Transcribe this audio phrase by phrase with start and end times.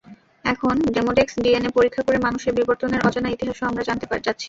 [0.45, 4.29] এখন Demodex DNA পরীক্ষা করে মানুষের বিবর্তনের অজানা ইতিহাসও আমরা জানতে যাচ্ছি।